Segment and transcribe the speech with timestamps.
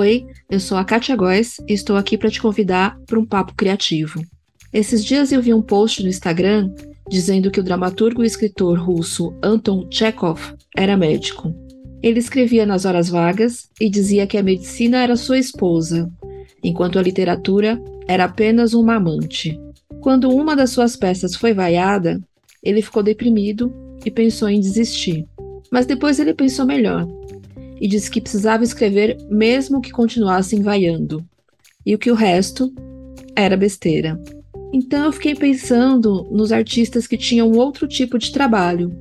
[0.00, 3.54] Oi, eu sou a Katia Góes e estou aqui para te convidar para um papo
[3.54, 4.24] criativo.
[4.72, 6.72] Esses dias eu vi um post no Instagram
[7.06, 10.40] dizendo que o dramaturgo e escritor russo Anton Chekhov
[10.74, 11.54] era médico.
[12.02, 16.10] Ele escrevia nas horas vagas e dizia que a medicina era sua esposa,
[16.64, 17.78] enquanto a literatura
[18.08, 19.60] era apenas uma amante.
[20.00, 22.18] Quando uma das suas peças foi vaiada,
[22.62, 23.70] ele ficou deprimido
[24.02, 25.26] e pensou em desistir.
[25.70, 27.06] Mas depois ele pensou melhor
[27.80, 31.24] e disse que precisava escrever mesmo que continuassem vaiando,
[31.84, 32.72] e o que o resto
[33.34, 34.20] era besteira.
[34.72, 38.92] Então eu fiquei pensando nos artistas que tinham outro tipo de trabalho.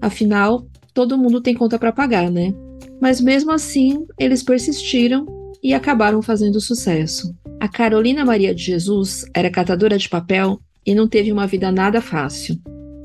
[0.00, 2.54] Afinal, todo mundo tem conta para pagar, né?
[3.00, 5.26] Mas mesmo assim, eles persistiram
[5.62, 7.34] e acabaram fazendo sucesso.
[7.58, 12.00] A Carolina Maria de Jesus era catadora de papel e não teve uma vida nada
[12.00, 12.56] fácil,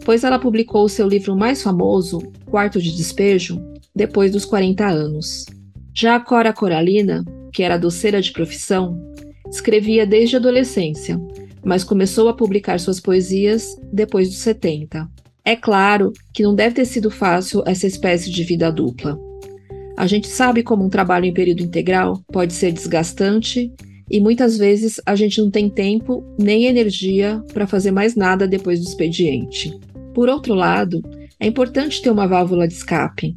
[0.05, 3.59] pois ela publicou o seu livro mais famoso, Quarto de Despejo,
[3.95, 5.45] depois dos 40 anos.
[5.93, 8.97] Já a Cora Coralina, que era doceira de profissão,
[9.49, 11.19] escrevia desde a adolescência,
[11.63, 15.07] mas começou a publicar suas poesias depois dos 70.
[15.45, 19.19] É claro que não deve ter sido fácil essa espécie de vida dupla.
[19.95, 23.71] A gente sabe como um trabalho em período integral pode ser desgastante
[24.09, 28.79] e muitas vezes a gente não tem tempo nem energia para fazer mais nada depois
[28.79, 29.77] do expediente.
[30.13, 31.01] Por outro lado,
[31.39, 33.35] é importante ter uma válvula de escape,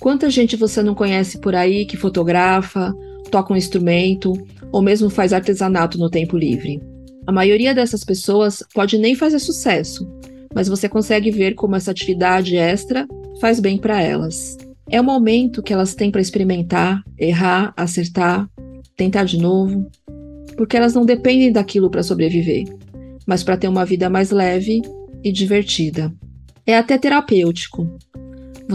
[0.00, 2.92] Quanta gente você não conhece por aí que fotografa,
[3.30, 4.32] toca um instrumento
[4.72, 6.80] ou mesmo faz artesanato no tempo livre?
[7.26, 10.06] A maioria dessas pessoas pode nem fazer sucesso,
[10.54, 13.06] mas você consegue ver como essa atividade extra
[13.40, 14.56] faz bem para elas.
[14.90, 18.48] É o momento que elas têm para experimentar, errar, acertar,
[18.96, 19.90] tentar de novo,
[20.56, 22.64] porque elas não dependem daquilo para sobreviver,
[23.26, 24.82] mas para ter uma vida mais leve
[25.22, 26.12] e divertida.
[26.66, 27.88] É até terapêutico,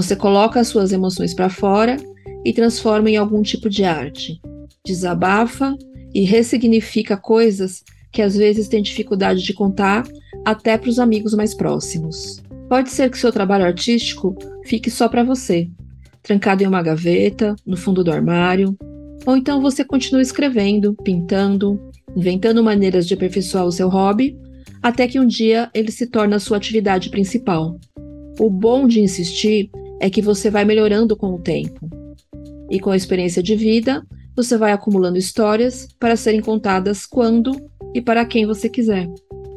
[0.01, 1.97] você coloca as suas emoções para fora
[2.45, 4.39] e transforma em algum tipo de arte.
[4.85, 5.75] Desabafa
[6.13, 10.07] e ressignifica coisas que às vezes tem dificuldade de contar
[10.45, 12.41] até para os amigos mais próximos.
[12.69, 15.67] Pode ser que seu trabalho artístico fique só para você,
[16.23, 18.77] trancado em uma gaveta, no fundo do armário,
[19.25, 21.77] ou então você continua escrevendo, pintando,
[22.15, 24.37] inventando maneiras de aperfeiçoar o seu hobby,
[24.81, 27.77] até que um dia ele se torna a sua atividade principal.
[28.39, 31.89] O bom de insistir é que você vai melhorando com o tempo.
[32.69, 34.05] E com a experiência de vida,
[34.35, 37.51] você vai acumulando histórias para serem contadas quando
[37.93, 39.09] e para quem você quiser.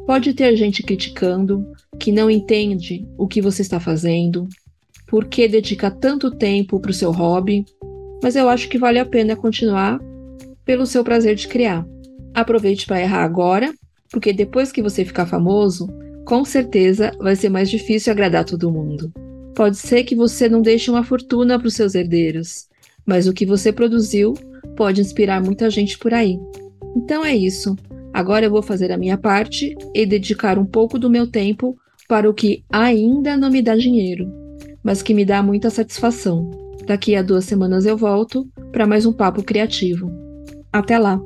[0.05, 1.65] Pode ter gente criticando,
[1.97, 4.47] que não entende o que você está fazendo,
[5.07, 7.63] por que dedica tanto tempo para o seu hobby,
[8.21, 9.99] mas eu acho que vale a pena continuar
[10.65, 11.85] pelo seu prazer de criar.
[12.33, 13.73] Aproveite para errar agora,
[14.11, 15.87] porque depois que você ficar famoso,
[16.25, 19.13] com certeza vai ser mais difícil agradar todo mundo.
[19.55, 22.67] Pode ser que você não deixe uma fortuna para os seus herdeiros,
[23.05, 24.33] mas o que você produziu
[24.75, 26.39] pode inspirar muita gente por aí.
[26.95, 27.75] Então é isso.
[28.13, 31.75] Agora eu vou fazer a minha parte e dedicar um pouco do meu tempo
[32.07, 34.31] para o que ainda não me dá dinheiro,
[34.83, 36.49] mas que me dá muita satisfação.
[36.85, 40.11] Daqui a duas semanas eu volto para mais um papo criativo.
[40.71, 41.19] Até lá!